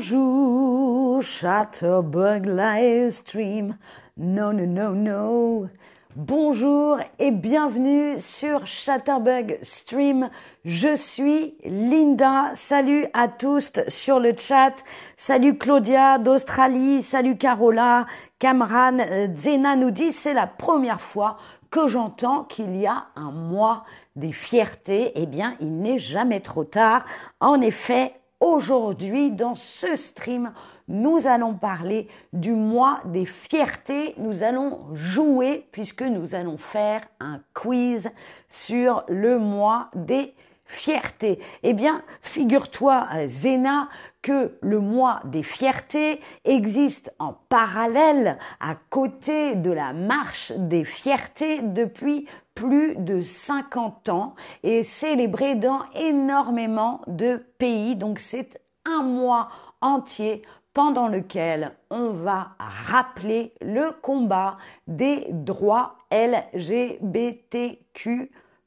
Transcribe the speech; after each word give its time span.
Bonjour, 0.00 1.22
Chatterbug 1.22 2.46
Livestream. 2.46 3.76
Non, 4.16 4.54
non, 4.54 4.66
non, 4.66 4.94
non. 4.94 5.70
Bonjour 6.16 6.96
et 7.18 7.30
bienvenue 7.30 8.18
sur 8.18 8.66
Chatterbug 8.66 9.58
Stream. 9.62 10.30
Je 10.64 10.96
suis 10.96 11.54
Linda. 11.64 12.52
Salut 12.54 13.04
à 13.12 13.28
tous 13.28 13.72
sur 13.88 14.20
le 14.20 14.32
chat. 14.34 14.72
Salut 15.18 15.58
Claudia 15.58 16.16
d'Australie. 16.16 17.02
Salut 17.02 17.36
Carola. 17.36 18.06
Camran. 18.38 18.96
Zena 19.36 19.76
nous 19.76 19.90
dit 19.90 20.12
c'est 20.12 20.32
la 20.32 20.46
première 20.46 21.02
fois 21.02 21.36
que 21.70 21.88
j'entends 21.88 22.44
qu'il 22.44 22.74
y 22.74 22.86
a 22.86 23.04
un 23.16 23.32
mois 23.32 23.84
des 24.16 24.32
fiertés. 24.32 25.12
Eh 25.14 25.26
bien, 25.26 25.56
il 25.60 25.82
n'est 25.82 25.98
jamais 25.98 26.40
trop 26.40 26.64
tard. 26.64 27.04
En 27.38 27.60
effet, 27.60 28.14
Aujourd'hui, 28.40 29.30
dans 29.30 29.54
ce 29.54 29.96
stream, 29.96 30.52
nous 30.88 31.26
allons 31.26 31.54
parler 31.54 32.08
du 32.32 32.52
mois 32.52 33.00
des 33.04 33.26
fiertés. 33.26 34.14
Nous 34.16 34.42
allons 34.42 34.94
jouer 34.94 35.68
puisque 35.72 36.02
nous 36.02 36.34
allons 36.34 36.56
faire 36.56 37.02
un 37.20 37.40
quiz 37.52 38.10
sur 38.48 39.04
le 39.08 39.38
mois 39.38 39.90
des 39.94 40.16
fiertés. 40.16 40.34
Eh 41.62 41.72
bien, 41.72 42.02
figure-toi, 42.22 43.06
Zéna, 43.26 43.88
que 44.22 44.58
le 44.60 44.80
mois 44.80 45.20
des 45.24 45.42
fiertés 45.42 46.20
existe 46.44 47.14
en 47.18 47.32
parallèle 47.48 48.38
à 48.60 48.74
côté 48.90 49.54
de 49.54 49.70
la 49.70 49.92
marche 49.92 50.52
des 50.56 50.84
fiertés 50.84 51.60
depuis 51.62 52.26
plus 52.54 52.96
de 52.96 53.20
50 53.20 54.08
ans 54.10 54.34
et 54.62 54.82
célébré 54.82 55.54
dans 55.54 55.80
énormément 55.94 57.00
de 57.06 57.44
pays. 57.58 57.96
Donc 57.96 58.18
c'est 58.18 58.60
un 58.84 59.02
mois 59.02 59.48
entier 59.80 60.42
pendant 60.74 61.08
lequel 61.08 61.72
on 61.90 62.10
va 62.10 62.52
rappeler 62.58 63.54
le 63.60 63.92
combat 64.02 64.58
des 64.86 65.26
droits 65.30 65.96
LGBTQ 66.12 67.00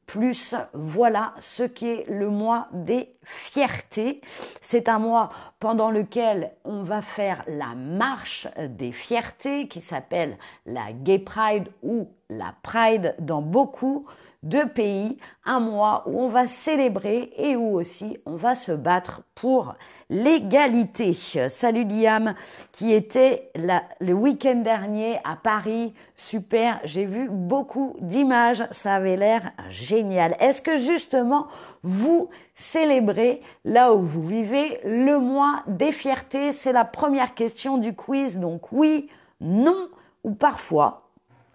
plus 0.05 0.55
voilà 0.73 1.33
ce 1.39 1.63
qui 1.63 1.87
est 1.87 2.05
le 2.09 2.29
mois 2.29 2.67
des 2.71 3.09
fiertés. 3.23 4.21
C'est 4.61 4.89
un 4.89 4.99
mois 4.99 5.29
pendant 5.59 5.91
lequel 5.91 6.51
on 6.65 6.83
va 6.83 7.01
faire 7.01 7.43
la 7.47 7.73
marche 7.75 8.47
des 8.57 8.91
fiertés 8.91 9.67
qui 9.67 9.81
s'appelle 9.81 10.37
la 10.65 10.91
Gay 10.91 11.19
Pride 11.19 11.69
ou 11.81 12.09
la 12.29 12.53
Pride 12.63 13.15
dans 13.19 13.41
beaucoup 13.41 14.05
de 14.43 14.59
pays. 14.63 15.17
Un 15.45 15.59
mois 15.59 16.03
où 16.05 16.21
on 16.21 16.27
va 16.27 16.47
célébrer 16.47 17.33
et 17.37 17.55
où 17.55 17.75
aussi 17.75 18.17
on 18.25 18.35
va 18.35 18.55
se 18.55 18.71
battre 18.71 19.23
pour 19.35 19.75
l'égalité. 20.09 21.13
Salut 21.49 21.85
Liam 21.85 22.35
qui 22.71 22.93
était 22.93 23.51
le 23.99 24.13
week-end 24.13 24.55
dernier 24.55 25.17
à 25.23 25.35
Paris. 25.35 25.93
Super, 26.15 26.79
j'ai 26.83 27.05
vu 27.05 27.29
beaucoup 27.29 27.95
d'images, 27.99 28.63
ça 28.71 28.95
avait 28.95 29.17
l'air 29.17 29.51
génial. 29.69 30.35
Est-ce 30.39 30.61
que 30.61 30.77
justement 30.77 31.47
vous 31.81 32.29
célébrez 32.53 33.41
là 33.65 33.93
où 33.93 34.03
vous 34.03 34.23
vivez 34.23 34.79
le 34.85 35.17
mois 35.19 35.63
des 35.67 35.91
fiertés? 35.91 36.51
C'est 36.51 36.73
la 36.73 36.85
première 36.85 37.33
question 37.33 37.77
du 37.77 37.95
quiz. 37.95 38.37
Donc 38.37 38.71
oui, 38.71 39.09
non 39.41 39.87
ou 40.23 40.31
parfois 40.31 41.02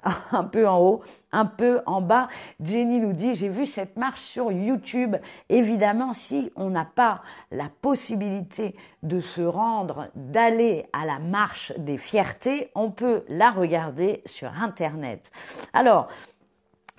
un 0.33 0.45
peu 0.45 0.69
en 0.69 0.79
haut, 0.79 1.03
un 1.33 1.45
peu 1.45 1.81
en 1.87 2.01
bas. 2.01 2.29
Jenny 2.61 3.01
nous 3.01 3.13
dit, 3.13 3.35
j'ai 3.35 3.49
vu 3.49 3.67
cette 3.67 3.97
marche 3.97 4.21
sur 4.21 4.53
YouTube. 4.53 5.17
Évidemment, 5.49 6.13
si 6.13 6.53
on 6.57 6.71
n'a 6.71 6.85
pas 6.85 7.23
la 7.51 7.69
possibilité 7.81 8.77
de 9.03 9.21
se 9.21 9.43
rendre, 9.43 10.09
d'aller 10.15 10.87
à 10.93 11.07
la 11.07 11.19
marche 11.19 11.73
des 11.79 11.99
fiertés, 11.99 12.71
on 12.75 12.91
peut 12.91 13.25
la 13.29 13.51
regarder 13.51 14.23
sur 14.27 14.51
Internet. 14.61 15.31
Alors, 15.73 16.09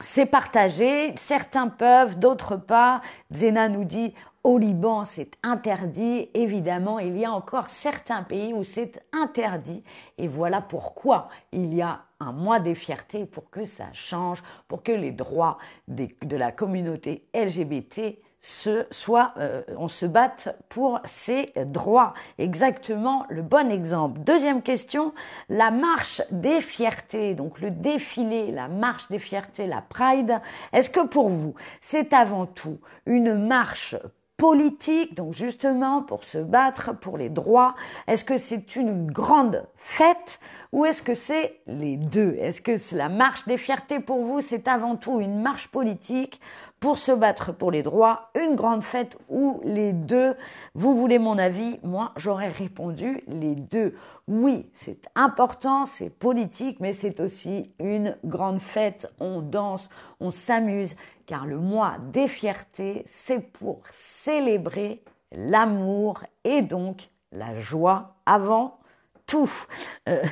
c'est 0.02 0.25
partagé, 0.25 1.14
certains 1.17 1.67
peuvent, 1.67 2.17
d'autres 2.17 2.55
pas. 2.55 3.02
Zena 3.31 3.67
nous 3.67 3.83
dit, 3.83 4.14
au 4.44 4.58
Liban, 4.58 5.05
c'est 5.05 5.32
interdit. 5.44 6.30
Évidemment, 6.33 7.00
il 7.00 7.17
y 7.17 7.26
a 7.26 7.32
encore 7.32 7.70
certains 7.70 8.23
pays 8.23 8.54
où 8.54 8.64
c'est 8.64 9.04
interdit. 9.11 9.83
Et 10.17 10.27
voilà 10.27 10.61
pourquoi 10.61 11.30
il 11.52 11.73
y 11.73 11.82
a 11.82 12.02
un 12.20 12.32
mois 12.32 12.60
des 12.60 12.76
fiertés 12.76 13.26
pour 13.26 13.49
que 13.49 13.66
ça 13.66 13.88
change, 13.94 14.44
pour 14.67 14.83
que 14.83 14.92
les 14.92 15.11
droits 15.11 15.58
de 15.88 16.36
la 16.36 16.52
communauté 16.52 17.26
LGBT 17.33 18.20
se 18.42 18.86
soient, 18.89 19.33
euh, 19.38 19.64
on 19.78 19.89
se 19.89 20.05
batte 20.05 20.55
pour 20.70 21.02
ces 21.04 21.52
droits. 21.66 22.14
Exactement 22.38 23.26
le 23.30 23.42
bon 23.42 23.70
exemple. 23.70 24.22
Deuxième 24.22 24.61
question, 24.61 25.14
la 25.49 25.72
marche 25.72 26.22
des 26.32 26.61
fiertés, 26.61 27.36
donc 27.36 27.60
le 27.60 27.72
défilé, 27.72 28.52
la 28.52 28.70
marche 28.70 29.10
des 29.10 29.20
fiertés, 29.20 29.67
la 29.67 29.82
Pride. 29.82 30.39
Est-ce 30.72 30.89
que 30.89 31.05
pour 31.05 31.30
vous, 31.30 31.54
c'est 31.82 32.14
avant 32.14 32.45
tout 32.45 32.80
une 33.05 33.33
marche 33.33 33.95
politique, 34.39 35.16
donc 35.16 35.33
justement 35.33 36.02
pour 36.02 36.23
se 36.23 36.38
battre 36.38 36.98
pour 36.98 37.17
les 37.17 37.30
droits 37.30 37.76
Est-ce 38.08 38.23
que 38.23 38.38
c'est 38.38 38.77
une 38.77 39.11
grande 39.11 39.67
fête 39.76 40.39
ou 40.72 40.86
est-ce 40.86 41.02
que 41.02 41.14
c'est 41.14 41.60
les 41.67 41.98
deux? 41.98 42.38
Est-ce 42.39 42.61
que 42.61 42.78
la 42.95 43.10
marche 43.10 43.45
des 43.45 43.58
fiertés 43.58 43.99
pour 43.99 44.23
vous, 44.23 44.39
c'est 44.39 44.67
avant 44.67 44.95
tout 44.95 45.20
une 45.20 45.42
marche 45.42 45.67
politique 45.67 46.39
pour 46.80 46.98
se 46.98 47.12
battre 47.12 47.54
pour 47.54 47.72
les 47.72 47.84
droits, 47.84 48.30
une 48.36 48.56
grande 48.56 48.84
fête 48.84 49.17
ou 49.30 49.60
les 49.64 49.94
deux 49.94 50.36
Vous 50.73 50.95
voulez 50.95 51.20
mon 51.20 51.38
avis? 51.38 51.80
Moi, 51.84 52.12
j'aurais 52.16 52.50
répondu 52.50 53.23
les 53.28 53.56
deux. 53.56 53.95
Oui, 54.28 54.70
c'est 54.73 55.08
important, 55.16 55.86
c'est 55.86 56.10
politique, 56.10 56.80
mais 56.80 56.94
c'est 56.94 57.20
aussi 57.20 57.72
une 57.80 58.17
grande 58.23 58.62
fête. 58.62 59.12
On 59.20 59.42
danse, 59.42 59.90
on 60.20 60.32
s'amuse, 60.32 60.95
car 61.26 61.45
le 61.45 61.58
mois 61.58 61.95
des 62.12 62.28
fiertés, 62.28 63.04
c'est 63.08 63.40
pour 63.40 63.82
célébrer 63.92 65.04
l'amour 65.32 66.23
et 66.44 66.61
donc 66.61 67.10
la 67.32 67.60
joie 67.60 68.16
avant 68.26 68.80
tout. 69.28 69.50
Euh, 70.08 70.23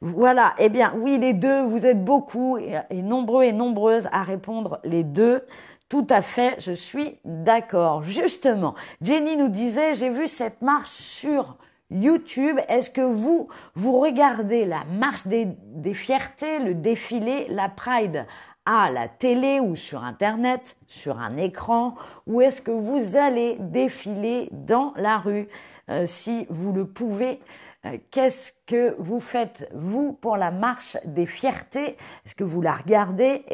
voilà, 0.00 0.54
eh 0.58 0.70
bien 0.70 0.94
oui, 0.96 1.18
les 1.18 1.34
deux, 1.34 1.62
vous 1.62 1.84
êtes 1.84 2.02
beaucoup 2.02 2.56
et, 2.56 3.02
nombreux 3.02 3.44
et 3.44 3.52
nombreuses 3.52 4.08
à 4.12 4.22
répondre 4.22 4.80
les 4.82 5.04
deux. 5.04 5.44
Tout 5.90 6.06
à 6.08 6.22
fait, 6.22 6.54
je 6.60 6.70
suis 6.70 7.18
d'accord. 7.24 8.04
Justement, 8.04 8.76
Jenny 9.02 9.36
nous 9.36 9.48
disait, 9.48 9.96
j'ai 9.96 10.08
vu 10.08 10.28
cette 10.28 10.62
marche 10.62 10.88
sur 10.88 11.56
YouTube. 11.90 12.60
Est-ce 12.68 12.90
que 12.90 13.00
vous, 13.00 13.48
vous 13.74 13.98
regardez 13.98 14.64
la 14.64 14.84
marche 14.84 15.26
des, 15.26 15.48
des 15.64 15.94
fiertés, 15.94 16.60
le 16.60 16.74
défilé, 16.74 17.48
la 17.50 17.68
Pride 17.68 18.24
à 18.64 18.92
la 18.92 19.08
télé 19.08 19.58
ou 19.58 19.74
sur 19.74 20.04
Internet, 20.04 20.76
sur 20.86 21.18
un 21.18 21.36
écran, 21.36 21.96
ou 22.28 22.40
est-ce 22.40 22.62
que 22.62 22.70
vous 22.70 23.16
allez 23.16 23.56
défiler 23.58 24.48
dans 24.52 24.92
la 24.94 25.18
rue 25.18 25.48
euh, 25.88 26.04
si 26.06 26.46
vous 26.50 26.72
le 26.72 26.86
pouvez 26.86 27.40
Qu'est-ce 28.10 28.52
que 28.66 28.94
vous 28.98 29.20
faites, 29.20 29.70
vous, 29.72 30.12
pour 30.12 30.36
la 30.36 30.50
marche 30.50 30.98
des 31.06 31.24
fiertés? 31.24 31.96
Est-ce 32.26 32.34
que 32.34 32.44
vous 32.44 32.60
la 32.60 32.74
regardez? 32.74 33.44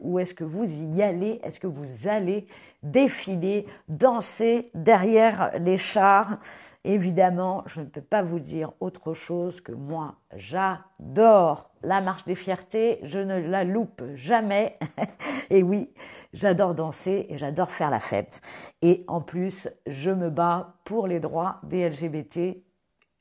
Ou 0.00 0.18
est-ce 0.18 0.32
que 0.32 0.44
vous 0.44 0.64
y 0.64 1.02
allez? 1.02 1.38
Est-ce 1.42 1.60
que 1.60 1.66
vous 1.66 2.08
allez 2.08 2.46
défiler, 2.82 3.66
danser 3.88 4.70
derrière 4.74 5.50
les 5.60 5.76
chars? 5.76 6.38
Évidemment, 6.84 7.62
je 7.66 7.80
ne 7.80 7.86
peux 7.86 8.02
pas 8.02 8.22
vous 8.22 8.38
dire 8.38 8.72
autre 8.80 9.12
chose 9.12 9.60
que 9.60 9.72
moi, 9.72 10.16
j'adore 10.34 11.70
la 11.82 12.00
marche 12.00 12.24
des 12.24 12.34
fiertés, 12.34 13.00
je 13.02 13.18
ne 13.18 13.38
la 13.38 13.64
loupe 13.64 14.02
jamais. 14.14 14.78
et 15.50 15.62
oui, 15.62 15.92
j'adore 16.32 16.74
danser 16.74 17.26
et 17.28 17.36
j'adore 17.36 17.70
faire 17.70 17.90
la 17.90 18.00
fête. 18.00 18.40
Et 18.80 19.04
en 19.08 19.20
plus, 19.20 19.68
je 19.86 20.10
me 20.10 20.30
bats 20.30 20.76
pour 20.84 21.06
les 21.06 21.20
droits 21.20 21.56
des 21.64 21.88
LGBT 21.88 22.64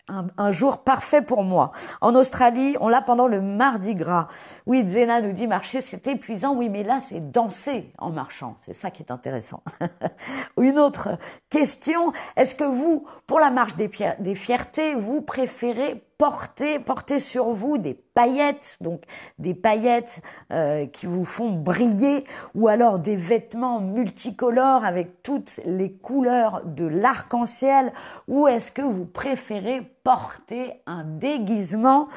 un, 0.09 0.51
jour 0.51 0.79
parfait 0.79 1.21
pour 1.21 1.43
moi. 1.43 1.71
En 2.01 2.15
Australie, 2.15 2.75
on 2.81 2.89
l'a 2.89 3.01
pendant 3.01 3.27
le 3.27 3.41
Mardi 3.41 3.95
Gras. 3.95 4.27
Oui, 4.65 4.83
Zena 4.87 5.21
nous 5.21 5.31
dit 5.31 5.47
marcher, 5.47 5.81
c'est 5.81 6.05
épuisant. 6.07 6.53
Oui, 6.55 6.69
mais 6.69 6.83
là, 6.83 6.99
c'est 6.99 7.31
danser 7.31 7.93
en 7.97 8.09
marchant. 8.09 8.57
C'est 8.65 8.73
ça 8.73 8.91
qui 8.91 9.01
est 9.01 9.11
intéressant. 9.11 9.63
Une 10.57 10.77
autre 10.77 11.17
question. 11.49 12.11
Est-ce 12.35 12.55
que 12.55 12.65
vous, 12.65 13.07
pour 13.27 13.39
la 13.39 13.49
marche 13.49 13.75
des, 13.75 13.89
des 14.19 14.35
fiertés, 14.35 14.93
vous 14.95 15.21
préférez 15.21 16.03
porter, 16.17 16.79
porter 16.79 17.19
sur 17.19 17.49
vous 17.49 17.77
des 17.77 17.93
paillettes, 17.93 18.77
donc 18.81 19.03
des 19.39 19.53
paillettes 19.53 20.21
euh, 20.51 20.85
qui 20.85 21.05
vous 21.05 21.25
font 21.25 21.51
briller, 21.51 22.23
ou 22.55 22.67
alors 22.67 22.99
des 22.99 23.15
vêtements 23.15 23.81
multicolores 23.81 24.85
avec 24.85 25.23
toutes 25.23 25.59
les 25.65 25.91
couleurs 25.91 26.61
de 26.65 26.85
l'arc-en-ciel, 26.85 27.91
ou 28.27 28.47
est-ce 28.47 28.71
que 28.71 28.81
vous 28.81 29.05
préférez 29.05 29.92
porter 30.03 30.81
un 30.85 31.03
déguisement 31.05 32.07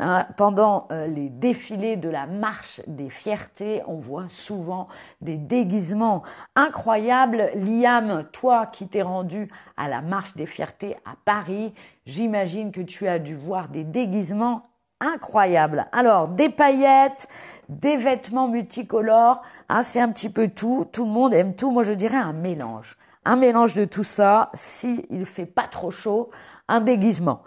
hein, 0.00 0.26
pendant 0.36 0.88
euh, 0.90 1.06
les 1.06 1.28
défilés 1.28 1.96
de 1.96 2.08
la 2.08 2.26
marche 2.26 2.80
des 2.86 3.08
fiertés, 3.08 3.82
on 3.86 3.96
voit 3.96 4.28
souvent 4.28 4.88
des 5.20 5.36
déguisements 5.36 6.22
incroyables. 6.56 7.50
Liam, 7.54 8.24
toi 8.32 8.66
qui 8.66 8.88
t'es 8.88 9.02
rendu 9.02 9.48
à 9.76 9.88
la 9.88 10.02
marche 10.02 10.34
des 10.34 10.46
fiertés 10.46 10.96
à 11.04 11.14
Paris, 11.24 11.72
j'imagine 12.04 12.72
que 12.72 12.80
tu 12.80 13.06
as 13.06 13.20
dû 13.20 13.36
voir 13.36 13.68
des 13.68 13.84
déguisements 13.84 14.62
incroyables. 15.00 15.86
Alors, 15.92 16.28
des 16.28 16.48
paillettes, 16.48 17.28
des 17.68 17.96
vêtements 17.96 18.48
multicolores, 18.48 19.42
hein, 19.68 19.82
c'est 19.82 20.00
un 20.00 20.10
petit 20.10 20.30
peu 20.30 20.48
tout. 20.48 20.86
Tout 20.92 21.04
le 21.04 21.10
monde 21.10 21.34
aime 21.34 21.54
tout. 21.54 21.70
Moi, 21.70 21.82
je 21.82 21.92
dirais 21.92 22.16
un 22.16 22.32
mélange. 22.32 22.96
Un 23.24 23.36
mélange 23.36 23.74
de 23.74 23.84
tout 23.84 24.04
ça, 24.04 24.50
si 24.54 25.04
il 25.10 25.26
fait 25.26 25.46
pas 25.46 25.66
trop 25.66 25.90
chaud, 25.90 26.30
un 26.68 26.80
déguisement. 26.80 27.42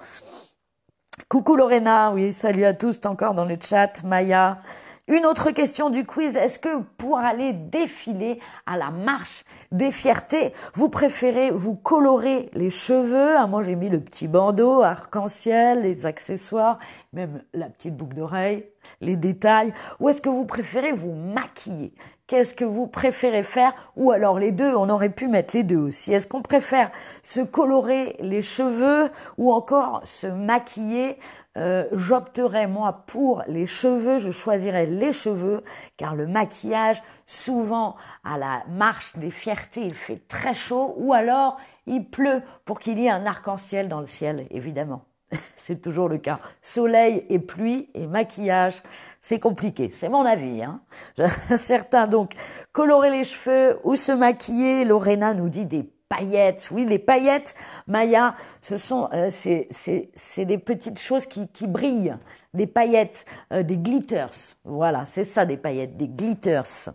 Coucou 1.28 1.56
Lorena, 1.56 2.12
oui, 2.12 2.34
salut 2.34 2.66
à 2.66 2.74
tous, 2.74 3.00
encore 3.06 3.34
dans 3.34 3.46
le 3.46 3.58
chat, 3.62 4.04
Maya. 4.04 4.60
Une 5.08 5.26
autre 5.26 5.50
question 5.50 5.90
du 5.90 6.06
quiz, 6.06 6.36
est-ce 6.36 6.60
que 6.60 6.82
pour 6.98 7.18
aller 7.18 7.54
défiler 7.54 8.40
à 8.68 8.78
la 8.78 8.92
marche 8.92 9.44
des 9.72 9.92
fiertés, 9.92 10.54
vous 10.76 10.90
préférez 10.90 11.50
vous 11.50 11.76
colorer 11.76 12.50
les 12.54 12.70
cheveux? 12.70 13.36
Ah, 13.36 13.48
Moi 13.48 13.64
j'ai 13.64 13.76
mis 13.76 13.90
le 13.90 14.00
petit 14.00 14.28
bandeau 14.28 14.84
arc-en-ciel, 14.84 15.82
les 15.82 16.06
accessoires, 16.06 16.78
même 17.12 17.44
la 17.54 17.70
petite 17.70 17.98
boucle 17.98 18.16
d'oreille, 18.16 18.68
les 19.02 19.16
détails. 19.16 19.74
Ou 20.00 20.10
est-ce 20.10 20.22
que 20.22 20.30
vous 20.30 20.46
préférez 20.46 20.92
vous 20.92 21.14
maquiller? 21.14 21.94
Qu'est-ce 22.30 22.54
que 22.54 22.64
vous 22.64 22.86
préférez 22.86 23.42
faire 23.42 23.74
Ou 23.96 24.12
alors 24.12 24.38
les 24.38 24.52
deux, 24.52 24.76
on 24.76 24.88
aurait 24.90 25.10
pu 25.10 25.28
mettre 25.28 25.56
les 25.58 25.64
deux 25.64 25.80
aussi. 25.80 26.14
Est-ce 26.14 26.28
qu'on 26.28 26.44
préfère 26.44 26.92
se 27.24 27.40
colorer 27.40 28.18
les 28.20 28.44
cheveux 28.44 29.10
ou 29.40 29.52
encore 29.52 30.02
se 30.06 30.28
maquiller 30.28 31.18
euh, 31.58 31.86
J'opterais 31.92 32.68
moi 32.68 33.04
pour 33.08 33.42
les 33.48 33.66
cheveux, 33.66 34.20
je 34.20 34.30
choisirais 34.30 34.86
les 34.86 35.12
cheveux 35.12 35.64
car 35.98 36.14
le 36.14 36.28
maquillage, 36.28 37.02
souvent 37.26 37.96
à 38.24 38.38
la 38.38 38.64
marche 38.70 39.18
des 39.18 39.32
fiertés, 39.32 39.82
il 39.82 39.96
fait 39.96 40.22
très 40.28 40.54
chaud 40.54 40.94
ou 40.98 41.14
alors 41.14 41.58
il 41.88 42.06
pleut 42.06 42.44
pour 42.64 42.80
qu'il 42.80 43.00
y 43.00 43.08
ait 43.08 43.10
un 43.10 43.26
arc-en-ciel 43.26 43.90
dans 43.90 44.02
le 44.02 44.08
ciel, 44.08 44.46
évidemment. 44.52 45.09
c'est 45.56 45.82
toujours 45.82 46.10
le 46.10 46.18
cas. 46.18 46.40
Soleil 46.62 47.26
et 47.30 47.40
pluie 47.40 47.90
et 47.94 48.08
maquillage, 48.08 48.82
c'est 49.22 49.40
compliqué. 49.40 49.92
C'est 49.94 50.10
mon 50.10 50.26
avis. 50.26 50.64
Hein. 50.64 50.82
Certains 51.58 52.08
donc 52.08 52.34
colorer 52.72 53.10
les 53.10 53.24
cheveux 53.24 53.80
ou 53.84 53.96
se 53.96 54.12
maquiller. 54.12 54.86
Lorena 54.86 55.34
nous 55.34 55.50
dit 55.50 55.66
des 55.66 55.84
paillettes. 55.84 56.70
Oui, 56.72 56.86
les 56.86 57.00
paillettes, 57.00 57.56
Maya, 57.88 58.36
ce 58.62 58.78
sont 58.78 59.10
euh, 59.14 59.30
c'est 59.32 59.68
c'est 59.72 60.46
des 60.46 60.58
petites 60.58 61.00
choses 61.00 61.26
qui 61.26 61.48
qui 61.50 61.68
brillent, 61.68 62.18
des 62.54 62.68
paillettes, 62.68 63.26
euh, 63.54 63.64
des 63.64 63.78
glitters. 63.78 64.56
Voilà, 64.64 65.06
c'est 65.06 65.24
ça 65.24 65.46
des 65.46 65.58
paillettes, 65.58 65.98
des 65.98 66.08
glitters 66.08 66.90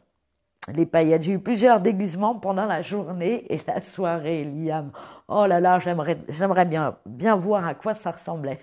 les 0.73 0.87
paillettes. 0.87 1.23
J'ai 1.23 1.33
eu 1.33 1.39
plusieurs 1.39 1.81
déguisements 1.81 2.37
pendant 2.37 2.67
la 2.67 2.83
journée 2.83 3.45
et 3.53 3.61
la 3.67 3.81
soirée, 3.81 4.45
Liam. 4.45 4.91
Oh 5.29 5.47
là 5.47 5.61
là, 5.61 5.79
j'aimerais, 5.79 6.65
bien, 6.65 6.97
bien 7.07 7.37
voir 7.37 7.67
à 7.67 7.75
quoi 7.75 7.95
ça 7.95 8.13
ressemblait. 8.13 8.61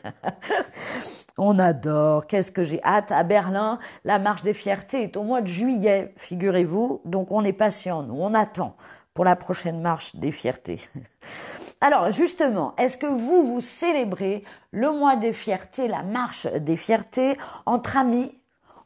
On 1.38 1.60
adore. 1.60 2.28
Qu'est-ce 2.28 2.52
que 2.52 2.64
j'ai 2.64 2.84
hâte 2.84 3.12
à 3.12 3.24
Berlin. 3.24 3.80
La 4.04 4.20
marche 4.20 4.44
des 4.44 4.54
fiertés 4.54 5.04
est 5.04 5.18
au 5.18 5.24
mois 5.24 5.42
de 5.42 5.48
juillet, 5.48 6.14
figurez-vous. 6.18 7.02
Donc 7.06 7.32
on 7.32 7.44
est 7.44 7.54
patient, 7.54 8.04
nous, 8.04 8.16
on 8.16 8.34
attend 8.34 8.76
pour 9.14 9.26
la 9.26 9.36
prochaine 9.36 9.82
marche 9.82 10.16
des 10.16 10.32
fiertés. 10.32 10.80
Alors 11.82 12.12
justement, 12.12 12.76
est-ce 12.78 12.98
que 12.98 13.08
vous, 13.08 13.44
vous 13.44 13.62
célébrez 13.62 14.44
le 14.72 14.92
mois 14.92 15.16
des 15.16 15.34
fiertés, 15.34 15.88
la 15.88 16.04
marche 16.04 16.46
des 16.48 16.78
fiertés 16.78 17.38
entre 17.66 17.98
amis, 17.98 18.38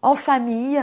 en 0.02 0.16
famille, 0.16 0.82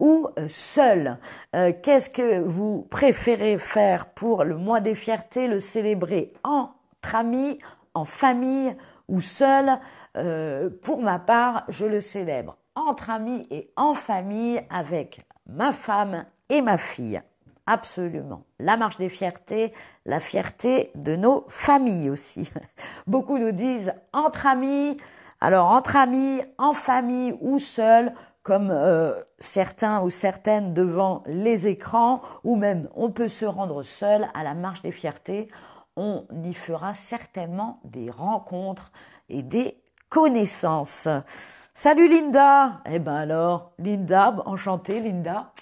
ou 0.00 0.28
euh, 0.38 0.48
seul. 0.48 1.18
Euh, 1.54 1.72
qu'est-ce 1.80 2.10
que 2.10 2.40
vous 2.40 2.82
préférez 2.90 3.58
faire 3.58 4.06
pour 4.06 4.44
le 4.44 4.56
mois 4.56 4.80
des 4.80 4.94
fiertés, 4.94 5.46
le 5.46 5.60
célébrer 5.60 6.32
entre 6.42 7.14
amis, 7.14 7.58
en 7.94 8.04
famille 8.04 8.74
ou 9.08 9.20
seul? 9.20 9.78
Euh, 10.16 10.70
Pour 10.82 11.02
ma 11.02 11.20
part, 11.20 11.64
je 11.68 11.86
le 11.86 12.00
célèbre 12.00 12.56
entre 12.74 13.10
amis 13.10 13.46
et 13.50 13.70
en 13.76 13.94
famille 13.94 14.60
avec 14.70 15.20
ma 15.46 15.72
femme 15.72 16.24
et 16.48 16.62
ma 16.62 16.78
fille. 16.78 17.20
Absolument. 17.66 18.42
La 18.58 18.76
marche 18.76 18.96
des 18.96 19.08
fiertés, 19.08 19.72
la 20.06 20.18
fierté 20.18 20.90
de 20.94 21.14
nos 21.14 21.44
familles 21.48 22.10
aussi. 22.10 22.50
Beaucoup 23.06 23.38
nous 23.38 23.52
disent 23.52 23.92
entre 24.12 24.46
amis. 24.46 24.96
Alors 25.40 25.70
entre 25.70 25.96
amis, 25.96 26.40
en 26.58 26.72
famille 26.72 27.36
ou 27.40 27.58
seul, 27.58 28.12
comme 28.42 28.70
euh, 28.70 29.12
certains 29.38 30.02
ou 30.02 30.10
certaines 30.10 30.72
devant 30.72 31.22
les 31.26 31.66
écrans, 31.66 32.22
ou 32.44 32.56
même 32.56 32.88
on 32.94 33.10
peut 33.10 33.28
se 33.28 33.44
rendre 33.44 33.82
seul 33.82 34.28
à 34.34 34.42
la 34.42 34.54
marche 34.54 34.82
des 34.82 34.92
fiertés. 34.92 35.48
On 35.96 36.24
y 36.44 36.54
fera 36.54 36.94
certainement 36.94 37.80
des 37.84 38.10
rencontres 38.10 38.92
et 39.28 39.42
des 39.42 39.76
connaissances. 40.08 41.08
Salut 41.74 42.08
Linda 42.08 42.80
Eh 42.86 42.98
ben 42.98 43.16
alors, 43.16 43.72
Linda, 43.78 44.34
enchantée 44.46 45.00
Linda. 45.00 45.52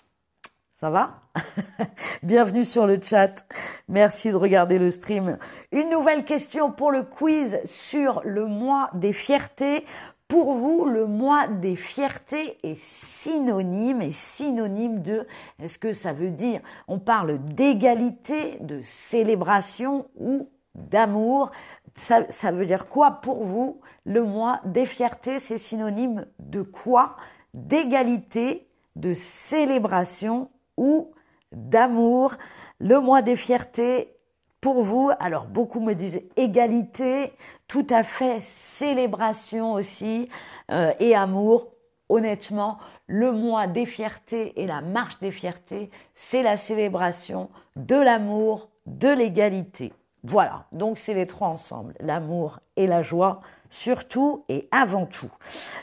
Ça 0.75 0.91
va? 0.91 1.23
Bienvenue 2.23 2.65
sur 2.65 2.87
le 2.87 3.01
chat. 3.03 3.45
Merci 3.89 4.31
de 4.31 4.37
regarder 4.37 4.79
le 4.79 4.93
stream. 4.93 5.37
Une 5.73 5.91
nouvelle 5.91 6.25
question 6.25 6.71
pour 6.71 6.93
le 6.93 7.03
quiz 7.03 7.59
sur 7.65 8.23
le 8.25 8.47
mois 8.47 8.89
des 8.95 9.13
fiertés. 9.13 9.85
Pour 10.29 10.53
vous, 10.53 10.85
le 10.85 11.07
mois 11.07 11.49
des 11.49 11.75
fiertés 11.75 12.59
est 12.63 12.79
synonyme, 12.79 14.03
est 14.03 14.11
synonyme 14.11 15.01
de, 15.01 15.27
est-ce 15.59 15.79
que 15.79 15.95
ça 15.95 16.13
veut 16.13 16.31
dire, 16.31 16.61
on 16.87 16.99
parle 16.99 17.43
d'égalité, 17.43 18.59
de 18.61 18.81
célébration 18.83 20.07
ou 20.17 20.51
d'amour 20.75 21.51
ça, 21.95 22.31
ça, 22.31 22.53
veut 22.53 22.67
dire 22.67 22.89
quoi 22.89 23.21
pour 23.23 23.43
vous 23.43 23.81
Le 24.05 24.23
mois 24.23 24.61
des 24.65 24.87
fiertés, 24.87 25.39
c'est 25.39 25.59
synonyme 25.59 26.27
de 26.39 26.61
quoi? 26.63 27.17
D'égalité, 27.55 28.69
de 28.97 29.15
célébration 29.15 30.51
ou 30.77 31.11
d'amour. 31.53 32.35
Le 32.79 33.01
mois 33.01 33.23
des 33.23 33.35
fiertés, 33.35 34.18
pour 34.61 34.83
vous, 34.83 35.11
alors 35.21 35.47
beaucoup 35.47 35.81
me 35.81 35.95
disent 35.95 36.23
égalité, 36.37 37.33
tout 37.69 37.87
à 37.91 38.03
fait 38.03 38.41
célébration 38.41 39.73
aussi 39.73 40.29
euh, 40.71 40.93
et 40.99 41.15
amour. 41.15 41.69
Honnêtement, 42.09 42.79
le 43.07 43.33
mois 43.33 43.67
des 43.67 43.85
fiertés 43.85 44.61
et 44.61 44.67
la 44.67 44.81
marche 44.81 45.19
des 45.19 45.31
fiertés, 45.31 45.91
c'est 46.15 46.43
la 46.43 46.57
célébration 46.57 47.51
de 47.77 47.97
l'amour, 47.97 48.71
de 48.87 49.09
l'égalité. 49.09 49.93
Voilà, 50.25 50.65
donc 50.73 50.99
c'est 50.99 51.15
les 51.15 51.27
trois 51.27 51.49
ensemble, 51.49 51.95
l'amour 52.01 52.61
et 52.77 52.87
la 52.87 53.03
joie, 53.03 53.41
surtout 53.71 54.45
et 54.49 54.69
avant 54.71 55.07
tout. 55.07 55.31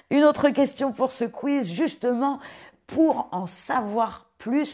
Une 0.09 0.23
autre 0.23 0.49
question 0.49 0.91
pour 0.91 1.11
ce 1.11 1.25
quiz, 1.25 1.71
justement, 1.71 2.39
pour 2.87 3.29
en 3.31 3.47
savoir 3.47 4.24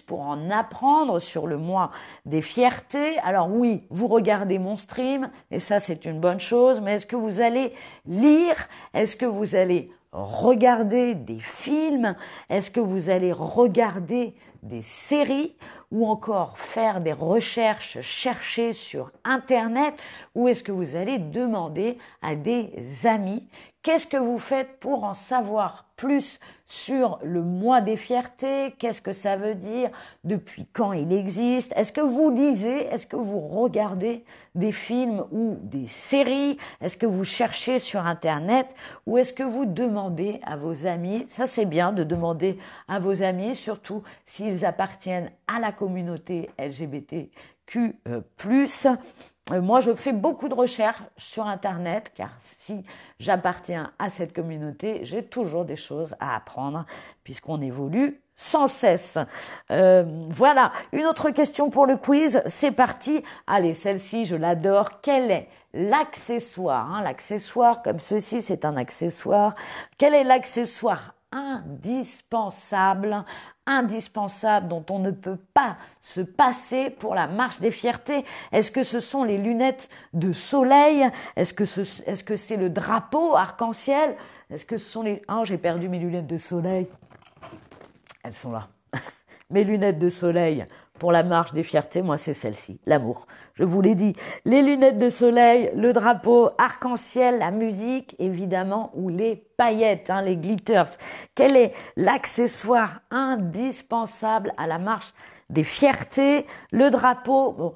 pour 0.05 0.21
en 0.21 0.49
apprendre 0.49 1.19
sur 1.19 1.47
le 1.47 1.57
mois 1.57 1.91
des 2.25 2.41
fiertés. 2.41 3.17
Alors 3.19 3.49
oui, 3.49 3.87
vous 3.89 4.07
regardez 4.07 4.59
mon 4.59 4.77
stream, 4.77 5.29
et 5.49 5.59
ça 5.59 5.79
c'est 5.79 6.05
une 6.05 6.19
bonne 6.19 6.39
chose, 6.39 6.81
mais 6.81 6.95
est-ce 6.95 7.05
que 7.05 7.15
vous 7.15 7.41
allez 7.41 7.73
lire? 8.05 8.55
Est-ce 8.93 9.15
que 9.15 9.25
vous 9.25 9.55
allez 9.55 9.91
regarder 10.11 11.15
des 11.15 11.39
films? 11.39 12.15
Est-ce 12.49 12.69
que 12.69 12.81
vous 12.81 13.09
allez 13.09 13.31
regarder 13.31 14.35
des 14.61 14.81
séries? 14.81 15.55
Ou 15.91 16.07
encore 16.07 16.57
faire 16.57 17.01
des 17.01 17.13
recherches, 17.13 18.01
chercher 18.01 18.73
sur 18.73 19.11
Internet 19.23 19.93
ou 20.35 20.47
est-ce 20.47 20.63
que 20.63 20.71
vous 20.71 20.95
allez 20.95 21.19
demander 21.19 21.97
à 22.21 22.35
des 22.35 22.71
amis 23.05 23.47
Qu'est-ce 23.83 24.05
que 24.05 24.17
vous 24.17 24.37
faites 24.37 24.79
pour 24.79 25.03
en 25.03 25.15
savoir 25.15 25.87
plus 25.95 26.39
sur 26.67 27.19
le 27.23 27.41
mois 27.41 27.81
des 27.81 27.97
fiertés, 27.97 28.75
qu'est-ce 28.79 29.01
que 29.01 29.11
ça 29.11 29.35
veut 29.35 29.55
dire, 29.55 29.89
depuis 30.23 30.65
quand 30.71 30.93
il 30.93 31.11
existe, 31.11 31.73
est-ce 31.75 31.91
que 31.91 32.01
vous 32.01 32.29
lisez, 32.29 32.85
est-ce 32.85 33.05
que 33.05 33.15
vous 33.15 33.39
regardez 33.39 34.23
des 34.55 34.71
films 34.71 35.25
ou 35.31 35.57
des 35.63 35.87
séries, 35.87 36.57
est-ce 36.79 36.95
que 36.95 37.05
vous 37.05 37.25
cherchez 37.25 37.79
sur 37.79 38.05
Internet? 38.05 38.67
Ou 39.05 39.17
est-ce 39.17 39.33
que 39.33 39.43
vous 39.43 39.65
demandez 39.65 40.39
à 40.43 40.57
vos 40.57 40.87
amis, 40.87 41.25
ça 41.29 41.45
c'est 41.45 41.65
bien 41.65 41.91
de 41.91 42.03
demander 42.03 42.57
à 42.87 42.99
vos 42.99 43.23
amis, 43.23 43.55
surtout 43.55 44.03
s'ils 44.25 44.63
appartiennent 44.63 45.31
à 45.55 45.59
la 45.59 45.71
communauté 45.71 46.49
LGBTQ+. 46.57 47.31
Euh, 49.51 49.61
moi, 49.61 49.81
je 49.81 49.93
fais 49.95 50.13
beaucoup 50.13 50.47
de 50.47 50.53
recherches 50.53 51.01
sur 51.17 51.47
Internet, 51.47 52.11
car 52.15 52.29
si 52.39 52.83
j'appartiens 53.19 53.91
à 53.99 54.09
cette 54.09 54.33
communauté, 54.33 54.99
j'ai 55.03 55.23
toujours 55.23 55.65
des 55.65 55.75
choses 55.75 56.15
à 56.19 56.35
apprendre, 56.35 56.85
puisqu'on 57.23 57.59
évolue 57.59 58.21
sans 58.35 58.67
cesse. 58.67 59.17
Euh, 59.69 60.03
voilà, 60.29 60.71
une 60.93 61.05
autre 61.05 61.29
question 61.31 61.69
pour 61.69 61.85
le 61.85 61.97
quiz, 61.97 62.41
c'est 62.45 62.71
parti. 62.71 63.23
Allez, 63.47 63.73
celle-ci, 63.73 64.25
je 64.25 64.35
l'adore. 64.35 65.01
Quel 65.01 65.31
est 65.31 65.47
l'accessoire 65.73 66.91
hein? 66.91 67.01
L'accessoire 67.03 67.81
comme 67.83 67.99
ceci, 67.99 68.41
c'est 68.41 68.65
un 68.65 68.77
accessoire. 68.77 69.55
Quel 69.97 70.13
est 70.13 70.23
l'accessoire 70.23 71.13
indispensable, 71.31 73.23
indispensable 73.65 74.67
dont 74.67 74.85
on 74.89 74.99
ne 74.99 75.11
peut 75.11 75.39
pas 75.53 75.77
se 76.01 76.21
passer 76.21 76.89
pour 76.89 77.15
la 77.15 77.27
marche 77.27 77.59
des 77.59 77.71
fiertés 77.71 78.25
Est-ce 78.51 78.71
que 78.71 78.83
ce 78.83 78.99
sont 78.99 79.23
les 79.23 79.37
lunettes 79.37 79.89
de 80.13 80.33
soleil? 80.33 81.07
Est-ce 81.35 81.53
que 81.53 81.65
ce, 81.65 81.81
est-ce 82.05 82.23
que 82.23 82.35
c'est 82.35 82.57
le 82.57 82.69
drapeau 82.69 83.35
arc-en-ciel? 83.35 84.17
Est-ce 84.49 84.65
que 84.65 84.77
ce 84.77 84.89
sont 84.89 85.03
les 85.03 85.21
Oh, 85.29 85.43
j'ai 85.43 85.57
perdu 85.57 85.87
mes 85.87 85.99
lunettes 85.99 86.27
de 86.27 86.37
soleil. 86.37 86.87
Elles 88.23 88.33
sont 88.33 88.51
là. 88.51 88.67
mes 89.49 89.63
lunettes 89.63 89.99
de 89.99 90.09
soleil 90.09 90.65
pour 91.01 91.11
la 91.11 91.23
marche 91.23 91.51
des 91.53 91.63
fiertés, 91.63 92.03
moi 92.03 92.15
c'est 92.15 92.35
celle-ci, 92.35 92.79
l'amour. 92.85 93.25
Je 93.55 93.63
vous 93.63 93.81
l'ai 93.81 93.95
dit, 93.95 94.15
les 94.45 94.61
lunettes 94.61 94.99
de 94.99 95.09
soleil, 95.09 95.71
le 95.75 95.93
drapeau, 95.93 96.51
arc-en-ciel, 96.59 97.39
la 97.39 97.49
musique 97.49 98.15
évidemment, 98.19 98.91
ou 98.93 99.09
les 99.09 99.35
paillettes, 99.35 100.11
hein, 100.11 100.21
les 100.21 100.37
glitters. 100.37 100.91
Quel 101.33 101.57
est 101.57 101.73
l'accessoire 101.95 103.01
indispensable 103.09 104.53
à 104.59 104.67
la 104.67 104.77
marche 104.77 105.11
des 105.49 105.63
fiertés? 105.63 106.45
Le 106.71 106.91
drapeau. 106.91 107.73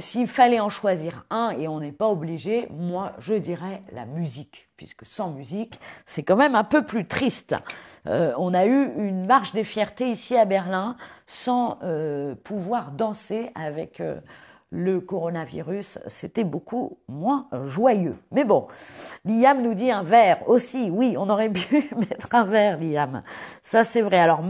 S'il 0.00 0.26
fallait 0.26 0.60
en 0.60 0.68
choisir 0.68 1.24
un, 1.30 1.50
et 1.50 1.68
on 1.68 1.80
n'est 1.80 1.92
pas 1.92 2.08
obligé, 2.08 2.66
moi 2.70 3.12
je 3.18 3.34
dirais 3.34 3.82
la 3.92 4.06
musique, 4.06 4.68
puisque 4.76 5.06
sans 5.06 5.30
musique, 5.30 5.78
c'est 6.04 6.22
quand 6.22 6.36
même 6.36 6.54
un 6.54 6.64
peu 6.64 6.84
plus 6.84 7.06
triste. 7.06 7.54
Euh, 8.06 8.32
on 8.38 8.54
a 8.54 8.66
eu 8.66 8.92
une 8.96 9.26
marche 9.26 9.52
des 9.52 9.64
fiertés 9.64 10.10
ici 10.10 10.36
à 10.36 10.44
Berlin 10.44 10.96
sans 11.26 11.78
euh, 11.82 12.34
pouvoir 12.34 12.90
danser 12.90 13.50
avec 13.54 14.00
euh, 14.00 14.20
le 14.70 15.00
coronavirus. 15.00 15.98
C'était 16.06 16.44
beaucoup 16.44 16.98
moins 17.08 17.48
joyeux. 17.64 18.16
Mais 18.32 18.44
bon, 18.44 18.66
Liam 19.24 19.62
nous 19.62 19.74
dit 19.74 19.90
un 19.90 20.02
verre 20.02 20.48
aussi. 20.48 20.90
Oui, 20.90 21.16
on 21.18 21.30
aurait 21.30 21.50
pu 21.50 21.90
mettre 21.96 22.34
un 22.34 22.44
verre, 22.44 22.78
Liam. 22.78 23.22
Ça, 23.62 23.84
c'est 23.84 24.02
vrai. 24.02 24.18
Alors, 24.18 24.42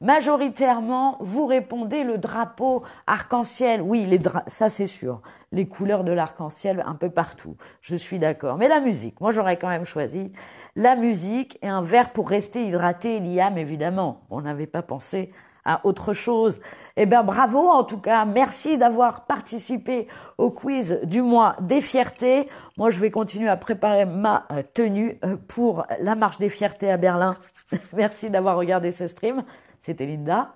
majoritairement, 0.00 1.16
vous 1.20 1.46
répondez 1.46 2.04
le 2.04 2.18
drapeau 2.18 2.82
arc-en-ciel. 3.06 3.80
Oui, 3.80 4.06
les 4.06 4.18
ça, 4.46 4.68
c'est 4.68 4.86
sûr. 4.86 5.22
Les 5.52 5.66
couleurs 5.66 6.04
de 6.04 6.12
l'arc-en-ciel 6.12 6.82
un 6.86 6.94
peu 6.94 7.10
partout. 7.10 7.56
Je 7.80 7.96
suis 7.96 8.18
d'accord. 8.18 8.56
Mais 8.56 8.68
la 8.68 8.80
musique, 8.80 9.20
moi, 9.20 9.30
j'aurais 9.30 9.56
quand 9.56 9.68
même 9.68 9.84
choisi 9.84 10.32
la 10.76 10.96
musique 10.96 11.58
et 11.62 11.68
un 11.68 11.82
verre 11.82 12.12
pour 12.12 12.28
rester 12.28 12.66
hydraté, 12.66 13.20
Liam, 13.20 13.56
évidemment. 13.58 14.22
On 14.30 14.40
n'avait 14.40 14.66
pas 14.66 14.82
pensé 14.82 15.32
à 15.64 15.80
autre 15.84 16.12
chose. 16.12 16.60
Eh 16.96 17.06
bien, 17.06 17.22
bravo 17.22 17.68
en 17.68 17.84
tout 17.84 17.98
cas. 17.98 18.24
Merci 18.24 18.78
d'avoir 18.78 19.26
participé 19.26 20.08
au 20.38 20.50
quiz 20.50 21.00
du 21.04 21.22
mois 21.22 21.56
des 21.60 21.80
fiertés. 21.80 22.48
Moi, 22.76 22.90
je 22.90 23.00
vais 23.00 23.10
continuer 23.10 23.48
à 23.48 23.56
préparer 23.56 24.04
ma 24.04 24.46
euh, 24.50 24.62
tenue 24.74 25.18
euh, 25.24 25.36
pour 25.48 25.86
la 26.00 26.14
marche 26.14 26.38
des 26.38 26.50
fiertés 26.50 26.90
à 26.90 26.96
Berlin. 26.96 27.36
Merci 27.94 28.30
d'avoir 28.30 28.56
regardé 28.56 28.92
ce 28.92 29.06
stream. 29.06 29.44
C'était 29.80 30.06
Linda. 30.06 30.52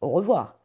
Au 0.00 0.10
revoir. 0.10 0.61